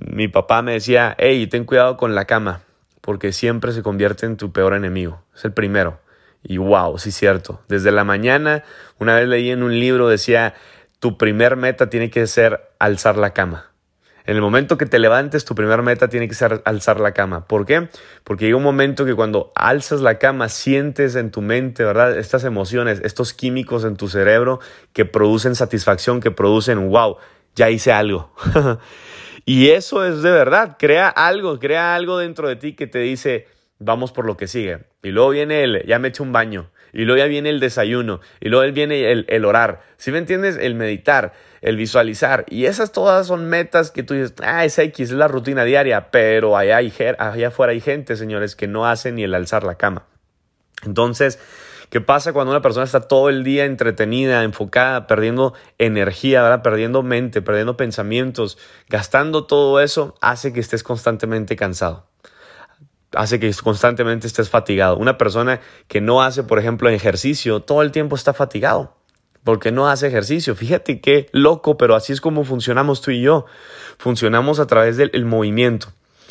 mi 0.00 0.28
papá 0.28 0.62
me 0.62 0.72
decía, 0.72 1.14
hey, 1.18 1.46
ten 1.46 1.64
cuidado 1.64 1.96
con 1.96 2.14
la 2.14 2.24
cama, 2.24 2.62
porque 3.00 3.32
siempre 3.32 3.72
se 3.72 3.82
convierte 3.82 4.26
en 4.26 4.36
tu 4.36 4.52
peor 4.52 4.74
enemigo. 4.74 5.22
Es 5.34 5.44
el 5.44 5.52
primero. 5.52 6.00
Y 6.42 6.56
wow, 6.56 6.98
sí 6.98 7.12
cierto. 7.12 7.60
Desde 7.68 7.92
la 7.92 8.04
mañana, 8.04 8.64
una 8.98 9.14
vez 9.14 9.28
leí 9.28 9.50
en 9.50 9.62
un 9.62 9.78
libro, 9.78 10.08
decía, 10.08 10.54
tu 10.98 11.18
primer 11.18 11.56
meta 11.56 11.90
tiene 11.90 12.10
que 12.10 12.26
ser 12.26 12.72
alzar 12.78 13.16
la 13.16 13.32
cama. 13.32 13.70
En 14.24 14.36
el 14.36 14.42
momento 14.42 14.78
que 14.78 14.86
te 14.86 14.98
levantes, 14.98 15.44
tu 15.44 15.54
primer 15.54 15.82
meta 15.82 16.08
tiene 16.08 16.28
que 16.28 16.34
ser 16.34 16.62
alzar 16.64 17.00
la 17.00 17.12
cama. 17.12 17.46
¿Por 17.46 17.66
qué? 17.66 17.88
Porque 18.22 18.44
llega 18.44 18.56
un 18.56 18.62
momento 18.62 19.04
que 19.04 19.14
cuando 19.14 19.50
alzas 19.54 20.02
la 20.02 20.18
cama, 20.18 20.48
sientes 20.48 21.16
en 21.16 21.30
tu 21.30 21.42
mente, 21.42 21.84
¿verdad? 21.84 22.16
Estas 22.16 22.44
emociones, 22.44 23.00
estos 23.02 23.32
químicos 23.32 23.84
en 23.84 23.96
tu 23.96 24.08
cerebro 24.08 24.60
que 24.92 25.04
producen 25.04 25.54
satisfacción, 25.54 26.20
que 26.20 26.30
producen, 26.30 26.90
wow, 26.90 27.16
ya 27.56 27.70
hice 27.70 27.92
algo. 27.92 28.32
Y 29.44 29.70
eso 29.70 30.04
es 30.06 30.22
de 30.22 30.30
verdad, 30.30 30.76
crea 30.78 31.08
algo, 31.08 31.58
crea 31.58 31.94
algo 31.94 32.18
dentro 32.18 32.48
de 32.48 32.56
ti 32.56 32.74
que 32.74 32.86
te 32.86 32.98
dice, 32.98 33.46
vamos 33.78 34.12
por 34.12 34.26
lo 34.26 34.36
que 34.36 34.46
sigue. 34.46 34.84
Y 35.02 35.10
luego 35.10 35.30
viene 35.30 35.64
el, 35.64 35.86
ya 35.86 35.98
me 35.98 36.08
echo 36.08 36.22
un 36.22 36.32
baño. 36.32 36.70
Y 36.92 37.04
luego 37.04 37.18
ya 37.18 37.26
viene 37.26 37.50
el 37.50 37.60
desayuno. 37.60 38.20
Y 38.40 38.48
luego 38.48 38.70
viene 38.72 39.10
el, 39.10 39.44
orar. 39.44 39.82
¿Sí 39.96 40.10
me 40.10 40.18
entiendes? 40.18 40.56
El 40.56 40.74
meditar, 40.74 41.32
el 41.60 41.76
visualizar. 41.76 42.44
Y 42.48 42.66
esas 42.66 42.92
todas 42.92 43.28
son 43.28 43.48
metas 43.48 43.90
que 43.90 44.02
tú 44.02 44.14
dices, 44.14 44.34
ah, 44.42 44.64
es 44.64 44.78
X, 44.78 45.10
es 45.10 45.16
la 45.16 45.28
rutina 45.28 45.64
diaria. 45.64 46.10
Pero 46.10 46.56
allá, 46.56 46.78
hay, 46.78 46.92
allá 47.18 47.48
afuera 47.48 47.72
hay 47.72 47.80
gente, 47.80 48.16
señores, 48.16 48.56
que 48.56 48.66
no 48.66 48.86
hace 48.86 49.12
ni 49.12 49.22
el 49.22 49.34
alzar 49.34 49.62
la 49.62 49.76
cama. 49.76 50.04
Entonces, 50.84 51.38
¿Qué 51.90 52.00
pasa 52.00 52.32
cuando 52.32 52.52
una 52.52 52.62
persona 52.62 52.84
está 52.84 53.00
todo 53.00 53.28
el 53.28 53.42
día 53.42 53.64
entretenida, 53.64 54.44
enfocada, 54.44 55.08
perdiendo 55.08 55.54
energía, 55.76 56.62
perdiendo 56.62 57.02
mente, 57.02 57.42
perdiendo 57.42 57.76
pensamientos, 57.76 58.58
gastando 58.88 59.44
todo 59.44 59.80
eso? 59.80 60.14
Hace 60.20 60.52
que 60.52 60.60
estés 60.60 60.84
constantemente 60.84 61.56
cansado. 61.56 62.06
Hace 63.12 63.40
que 63.40 63.52
constantemente 63.54 64.28
estés 64.28 64.48
fatigado. 64.48 64.98
Una 64.98 65.18
persona 65.18 65.60
que 65.88 66.00
no 66.00 66.22
hace, 66.22 66.44
por 66.44 66.60
ejemplo, 66.60 66.88
ejercicio, 66.88 67.58
todo 67.58 67.82
el 67.82 67.90
tiempo 67.90 68.14
está 68.14 68.32
fatigado 68.32 68.96
porque 69.42 69.72
no 69.72 69.88
hace 69.88 70.06
ejercicio. 70.06 70.54
Fíjate 70.54 71.00
qué 71.00 71.28
loco, 71.32 71.76
pero 71.76 71.96
así 71.96 72.12
es 72.12 72.20
como 72.20 72.44
funcionamos 72.44 73.00
tú 73.00 73.10
y 73.10 73.22
yo. 73.22 73.46
Funcionamos 73.98 74.60
a 74.60 74.68
través 74.68 74.96
del 74.96 75.24
movimiento 75.24 75.88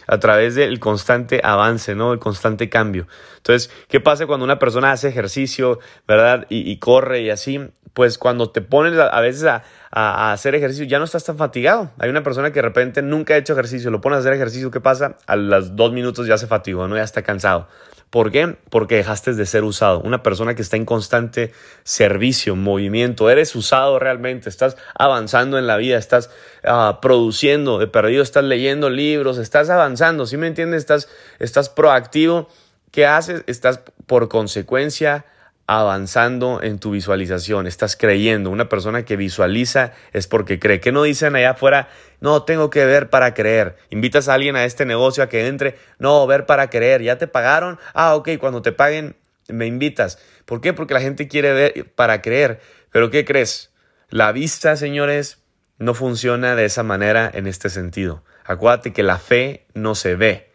a 0.10 0.18
través 0.18 0.56
del 0.56 0.80
constante 0.80 1.40
avance, 1.44 1.94
¿no? 1.94 2.14
El 2.14 2.20
constante 2.20 2.68
cambio. 2.68 3.08
Entonces, 3.38 3.72
¿qué 3.88 4.00
pasa 4.00 4.26
cuando 4.26 4.44
una 4.44 4.58
persona 4.58 4.92
hace 4.92 5.08
ejercicio, 5.08 5.80
¿verdad? 6.08 6.48
Y, 6.50 6.78
corre 6.78 7.22
y 7.22 7.30
así? 7.30 7.60
Pues 7.94 8.18
cuando 8.18 8.50
te 8.50 8.62
pones 8.62 8.98
a, 8.98 9.22
veces 9.22 9.44
a, 9.44 9.64
a, 9.92 10.32
hacer 10.32 10.56
ejercicio, 10.56 10.86
ya 10.86 11.00
no 11.00 11.06
estás 11.06 11.24
tan 11.24 11.38
fatigado. 11.38 11.92
Hay 12.00 12.10
una 12.10 12.24
persona 12.24 12.52
que 12.52 12.56
de 12.56 12.64
repente 12.64 13.02
nunca 13.02 13.34
ha 13.34 13.38
hecho 13.38 13.54
ejercicio, 13.54 13.90
lo 13.92 14.02
pones 14.02 14.18
a 14.18 14.20
hacer 14.20 14.34
ejercicio, 14.34 14.72
¿qué 14.72 14.80
pasa? 14.80 15.16
A 15.26 15.36
los 15.36 15.76
dos 15.76 15.92
minutos 15.92 16.28
ya 16.28 16.38
se 16.38 16.48
fatigó, 16.48 16.88
¿no? 16.88 16.96
Ya 16.96 17.04
está 17.04 17.22
cansado. 17.22 17.68
¿Por 18.10 18.32
qué? 18.32 18.58
Porque 18.72 18.96
dejaste 18.96 19.34
de 19.34 19.46
ser 19.46 19.64
usado. 19.64 20.02
Una 20.02 20.24
persona 20.24 20.56
que 20.56 20.64
está 20.64 20.78
en 20.78 20.86
constante 20.86 21.54
servicio, 21.84 22.56
movimiento, 22.56 23.30
eres 23.30 23.56
usado 23.56 24.00
realmente, 24.00 24.50
estás 24.50 24.78
avanzando 24.96 25.60
en 25.60 25.68
la 25.68 25.78
vida, 25.78 25.98
estás 25.98 26.32
uh, 26.64 27.00
produciendo, 27.02 27.78
de 27.78 27.86
perdido, 27.86 28.24
estás 28.24 28.44
leyendo 28.44 28.90
libros, 28.90 29.38
estás 29.38 29.70
avanzando, 29.70 30.26
¿sí 30.26 30.38
me 30.38 30.48
entiendes? 30.48 30.80
Estás, 30.80 31.08
estás 31.38 31.70
proactivo. 31.70 32.50
¿Qué 32.92 33.06
haces? 33.06 33.44
Estás 33.46 33.82
por 34.08 34.28
consecuencia 34.28 35.26
avanzando 35.70 36.64
en 36.64 36.80
tu 36.80 36.90
visualización, 36.90 37.68
estás 37.68 37.96
creyendo. 37.96 38.50
Una 38.50 38.70
persona 38.70 39.06
que 39.06 39.16
visualiza 39.16 39.94
es 40.14 40.26
porque 40.26 40.58
cree. 40.58 40.80
¿Qué 40.80 40.92
no 40.92 41.04
dicen 41.04 41.36
allá 41.36 41.52
afuera? 41.52 41.90
No, 42.22 42.42
tengo 42.42 42.72
que 42.72 42.86
ver 42.86 43.12
para 43.12 43.36
creer. 43.36 43.76
Invitas 43.92 44.28
a 44.28 44.34
alguien 44.34 44.56
a 44.56 44.66
este 44.66 44.88
negocio 44.88 45.22
a 45.22 45.30
que 45.30 45.46
entre. 45.46 45.78
No, 46.00 46.26
ver 46.26 46.48
para 46.48 46.72
creer. 46.72 47.04
¿Ya 47.04 47.20
te 47.20 47.28
pagaron? 47.28 47.78
Ah, 47.94 48.16
ok, 48.16 48.30
cuando 48.40 48.64
te 48.64 48.72
paguen 48.72 49.16
me 49.48 49.68
invitas. 49.68 50.18
¿Por 50.46 50.60
qué? 50.60 50.74
Porque 50.74 50.96
la 50.96 51.02
gente 51.02 51.28
quiere 51.28 51.54
ver 51.54 51.92
para 51.94 52.24
creer. 52.24 52.62
Pero 52.92 53.12
¿qué 53.12 53.24
crees? 53.24 53.72
La 54.10 54.32
vista, 54.32 54.76
señores, 54.76 55.44
no 55.78 55.94
funciona 55.94 56.56
de 56.56 56.66
esa 56.66 56.82
manera 56.82 57.30
en 57.32 57.46
este 57.46 57.70
sentido. 57.70 58.24
Acuérdate 58.44 58.92
que 58.92 59.04
la 59.04 59.20
fe 59.20 59.68
no 59.76 59.94
se 59.94 60.16
ve 60.16 60.49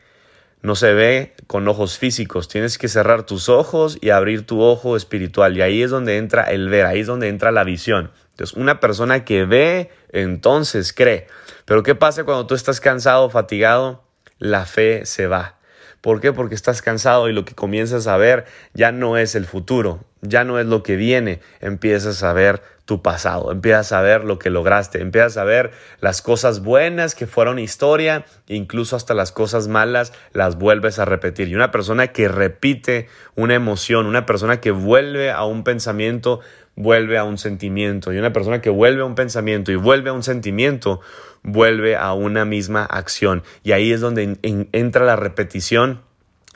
no 0.64 0.75
se 0.76 0.94
ve 0.94 1.35
con 1.47 1.68
ojos 1.68 1.99
físicos. 1.99 2.49
Tienes 2.49 2.78
que 2.78 2.88
cerrar 2.88 3.25
tus 3.26 3.50
ojos 3.50 3.99
y 4.00 4.09
abrir 4.09 4.47
tu 4.47 4.62
ojo 4.62 4.97
espiritual. 4.97 5.54
Y 5.59 5.61
ahí 5.61 5.83
es 5.83 5.90
donde 5.90 6.16
entra 6.16 6.44
el 6.44 6.71
ver, 6.71 6.87
ahí 6.87 7.00
es 7.00 7.06
donde 7.06 7.28
entra 7.28 7.52
la 7.52 7.64
visión. 7.64 8.11
Entonces, 8.30 8.56
una 8.56 8.80
persona 8.80 9.26
que 9.26 9.44
ve, 9.44 9.90
entonces 10.09 10.94
cree. 10.94 11.26
Pero 11.66 11.83
¿qué 11.83 11.94
pasa 11.94 12.25
cuando 12.25 12.47
tú 12.47 12.54
estás 12.54 12.80
cansado, 12.80 13.28
fatigado? 13.28 14.04
La 14.38 14.64
fe 14.64 15.04
se 15.04 15.26
va. 15.26 15.59
¿Por 16.00 16.23
qué? 16.23 16.33
Porque 16.33 16.54
estás 16.54 16.80
cansado 16.80 17.28
y 17.28 17.35
lo 17.35 17.44
que 17.44 17.54
comienzas 17.54 18.06
a 18.06 18.16
ver 18.16 18.47
ya 18.73 18.90
no 18.90 19.18
es 19.18 19.35
el 19.35 19.44
futuro, 19.44 20.02
ya 20.26 20.44
no 20.44 20.58
es 20.58 20.66
lo 20.66 20.82
que 20.82 20.96
viene, 20.96 21.40
empiezas 21.60 22.22
a 22.22 22.32
ver 22.32 22.62
tu 22.84 23.00
pasado, 23.00 23.50
empiezas 23.50 23.92
a 23.92 24.02
ver 24.02 24.24
lo 24.24 24.38
que 24.38 24.50
lograste, 24.50 25.00
empiezas 25.00 25.38
a 25.38 25.44
ver 25.44 25.70
las 26.00 26.20
cosas 26.20 26.62
buenas 26.62 27.14
que 27.14 27.26
fueron 27.26 27.58
historia, 27.58 28.26
incluso 28.46 28.96
hasta 28.96 29.14
las 29.14 29.32
cosas 29.32 29.68
malas 29.68 30.12
las 30.32 30.58
vuelves 30.58 30.98
a 30.98 31.06
repetir. 31.06 31.48
Y 31.48 31.54
una 31.54 31.70
persona 31.70 32.08
que 32.08 32.28
repite 32.28 33.08
una 33.36 33.54
emoción, 33.54 34.06
una 34.06 34.26
persona 34.26 34.60
que 34.60 34.70
vuelve 34.70 35.30
a 35.30 35.44
un 35.44 35.64
pensamiento, 35.64 36.40
vuelve 36.76 37.16
a 37.16 37.24
un 37.24 37.38
sentimiento. 37.38 38.12
Y 38.12 38.18
una 38.18 38.32
persona 38.32 38.60
que 38.60 38.70
vuelve 38.70 39.00
a 39.00 39.06
un 39.06 39.14
pensamiento 39.14 39.72
y 39.72 39.76
vuelve 39.76 40.10
a 40.10 40.12
un 40.12 40.22
sentimiento, 40.22 41.00
vuelve 41.42 41.96
a 41.96 42.12
una 42.12 42.44
misma 42.44 42.84
acción. 42.84 43.42
Y 43.62 43.72
ahí 43.72 43.92
es 43.92 44.00
donde 44.02 44.36
entra 44.42 45.06
la 45.06 45.16
repetición 45.16 46.02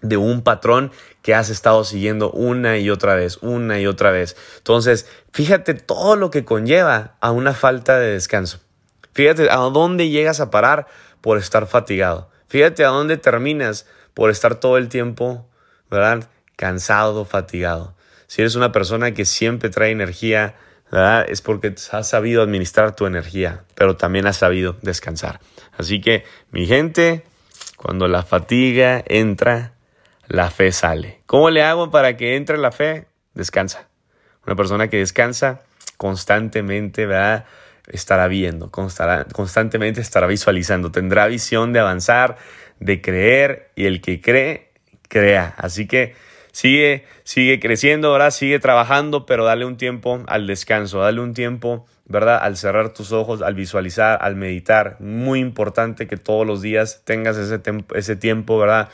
de 0.02 0.16
un 0.16 0.42
patrón 0.42 0.92
que 1.22 1.34
has 1.34 1.50
estado 1.50 1.84
siguiendo 1.84 2.30
una 2.30 2.78
y 2.78 2.90
otra 2.90 3.14
vez, 3.14 3.38
una 3.42 3.80
y 3.80 3.86
otra 3.86 4.10
vez. 4.10 4.36
Entonces, 4.58 5.06
fíjate 5.32 5.74
todo 5.74 6.16
lo 6.16 6.30
que 6.30 6.44
conlleva 6.44 7.16
a 7.20 7.32
una 7.32 7.52
falta 7.52 7.98
de 7.98 8.12
descanso. 8.12 8.60
Fíjate 9.12 9.50
a 9.50 9.56
dónde 9.56 10.08
llegas 10.08 10.40
a 10.40 10.50
parar 10.50 10.86
por 11.20 11.38
estar 11.38 11.66
fatigado. 11.66 12.30
Fíjate 12.48 12.84
a 12.84 12.88
dónde 12.88 13.16
terminas 13.16 13.86
por 14.14 14.30
estar 14.30 14.54
todo 14.54 14.78
el 14.78 14.88
tiempo 14.88 15.48
¿verdad? 15.90 16.28
Cansado, 16.56 17.24
fatigado. 17.24 17.94
Si 18.26 18.42
eres 18.42 18.54
una 18.54 18.72
persona 18.72 19.12
que 19.12 19.24
siempre 19.24 19.70
trae 19.70 19.90
energía, 19.90 20.54
¿verdad? 20.90 21.26
Es 21.28 21.40
porque 21.40 21.74
has 21.92 22.08
sabido 22.08 22.42
administrar 22.42 22.94
tu 22.94 23.06
energía, 23.06 23.64
pero 23.74 23.96
también 23.96 24.26
has 24.26 24.36
sabido 24.36 24.76
descansar. 24.82 25.40
Así 25.76 26.00
que, 26.00 26.24
mi 26.50 26.66
gente, 26.66 27.24
cuando 27.76 28.08
la 28.08 28.22
fatiga 28.22 29.02
entra, 29.06 29.72
la 30.28 30.50
fe 30.50 30.72
sale. 30.72 31.22
¿Cómo 31.26 31.50
le 31.50 31.62
hago 31.62 31.90
para 31.90 32.16
que 32.16 32.36
entre 32.36 32.58
la 32.58 32.70
fe? 32.70 33.06
Descansa. 33.34 33.88
Una 34.46 34.56
persona 34.56 34.88
que 34.88 34.98
descansa 34.98 35.60
constantemente, 35.96 37.06
¿verdad? 37.06 37.46
Estará 37.86 38.28
viendo, 38.28 38.70
constantemente 38.70 40.02
estará 40.02 40.26
visualizando, 40.26 40.92
tendrá 40.92 41.26
visión 41.26 41.72
de 41.72 41.80
avanzar, 41.80 42.36
de 42.80 43.00
creer 43.00 43.70
y 43.76 43.86
el 43.86 44.02
que 44.02 44.20
cree, 44.20 44.72
crea. 45.08 45.54
Así 45.56 45.86
que 45.86 46.14
sigue, 46.52 47.06
sigue 47.24 47.58
creciendo, 47.60 48.12
¿verdad? 48.12 48.30
Sigue 48.30 48.58
trabajando, 48.58 49.24
pero 49.24 49.46
dale 49.46 49.64
un 49.64 49.78
tiempo 49.78 50.22
al 50.28 50.46
descanso, 50.46 51.00
dale 51.00 51.22
un 51.22 51.32
tiempo, 51.32 51.86
¿verdad? 52.04 52.38
Al 52.42 52.58
cerrar 52.58 52.92
tus 52.92 53.12
ojos, 53.12 53.40
al 53.40 53.54
visualizar, 53.54 54.18
al 54.20 54.36
meditar. 54.36 54.96
Muy 55.00 55.40
importante 55.40 56.06
que 56.06 56.18
todos 56.18 56.46
los 56.46 56.60
días 56.60 57.02
tengas 57.04 57.38
ese, 57.38 57.58
ese 57.94 58.16
tiempo, 58.16 58.58
¿verdad? 58.58 58.90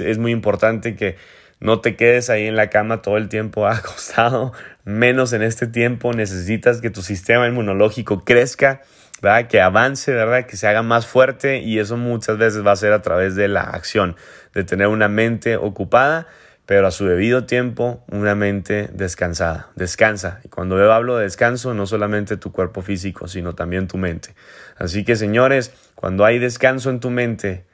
Es 0.00 0.18
muy 0.18 0.32
importante 0.32 0.96
que 0.96 1.16
no 1.60 1.80
te 1.80 1.96
quedes 1.96 2.28
ahí 2.30 2.46
en 2.46 2.56
la 2.56 2.68
cama 2.70 3.02
todo 3.02 3.16
el 3.16 3.28
tiempo 3.28 3.66
acostado, 3.66 4.52
menos 4.84 5.32
en 5.32 5.42
este 5.42 5.66
tiempo. 5.66 6.12
Necesitas 6.12 6.80
que 6.80 6.90
tu 6.90 7.02
sistema 7.02 7.46
inmunológico 7.46 8.24
crezca, 8.24 8.82
¿verdad? 9.22 9.48
que 9.48 9.60
avance, 9.60 10.12
¿verdad? 10.12 10.46
que 10.46 10.56
se 10.56 10.66
haga 10.66 10.82
más 10.82 11.06
fuerte 11.06 11.58
y 11.60 11.78
eso 11.78 11.96
muchas 11.96 12.38
veces 12.38 12.66
va 12.66 12.72
a 12.72 12.76
ser 12.76 12.92
a 12.92 13.02
través 13.02 13.34
de 13.34 13.48
la 13.48 13.62
acción, 13.62 14.16
de 14.54 14.64
tener 14.64 14.88
una 14.88 15.08
mente 15.08 15.56
ocupada, 15.56 16.26
pero 16.66 16.88
a 16.88 16.90
su 16.90 17.06
debido 17.06 17.44
tiempo 17.44 18.04
una 18.08 18.34
mente 18.34 18.90
descansada. 18.92 19.70
Descansa. 19.76 20.40
Y 20.44 20.48
cuando 20.48 20.76
yo 20.76 20.92
hablo 20.92 21.16
de 21.16 21.22
descanso, 21.22 21.74
no 21.74 21.86
solamente 21.86 22.36
tu 22.36 22.50
cuerpo 22.50 22.82
físico, 22.82 23.28
sino 23.28 23.54
también 23.54 23.86
tu 23.86 23.98
mente. 23.98 24.34
Así 24.76 25.04
que 25.04 25.14
señores, 25.14 25.72
cuando 25.94 26.24
hay 26.24 26.40
descanso 26.40 26.90
en 26.90 26.98
tu 26.98 27.10
mente, 27.10 27.64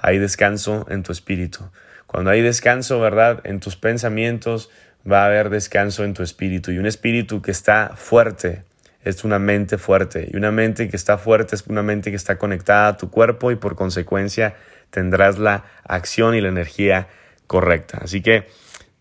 hay 0.00 0.18
descanso 0.18 0.86
en 0.88 1.02
tu 1.02 1.12
espíritu. 1.12 1.70
Cuando 2.06 2.30
hay 2.30 2.42
descanso, 2.42 3.00
¿verdad? 3.00 3.40
En 3.44 3.60
tus 3.60 3.76
pensamientos 3.76 4.70
va 5.10 5.22
a 5.22 5.26
haber 5.26 5.50
descanso 5.50 6.04
en 6.04 6.14
tu 6.14 6.22
espíritu. 6.22 6.72
Y 6.72 6.78
un 6.78 6.86
espíritu 6.86 7.40
que 7.42 7.50
está 7.50 7.92
fuerte 7.94 8.64
es 9.02 9.24
una 9.24 9.38
mente 9.38 9.78
fuerte. 9.78 10.28
Y 10.32 10.36
una 10.36 10.50
mente 10.50 10.88
que 10.88 10.96
está 10.96 11.18
fuerte 11.18 11.54
es 11.54 11.64
una 11.66 11.82
mente 11.82 12.10
que 12.10 12.16
está 12.16 12.38
conectada 12.38 12.88
a 12.88 12.96
tu 12.96 13.10
cuerpo 13.10 13.50
y 13.50 13.56
por 13.56 13.76
consecuencia 13.76 14.56
tendrás 14.90 15.38
la 15.38 15.64
acción 15.84 16.34
y 16.34 16.40
la 16.40 16.48
energía 16.48 17.08
correcta. 17.46 17.98
Así 18.02 18.22
que, 18.22 18.48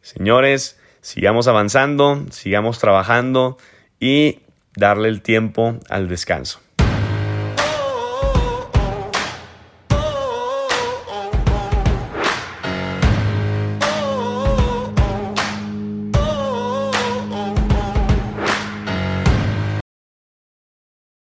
señores, 0.01 0.79
sigamos 1.01 1.48
avanzando, 1.48 2.25
sigamos 2.32 2.79
trabajando 2.79 3.58
y 4.00 4.39
darle 4.75 5.10
el 5.10 5.22
tiempo 5.22 5.79
al 5.89 6.08
descanso. 6.08 6.62